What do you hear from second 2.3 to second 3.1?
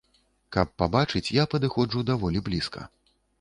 блізка.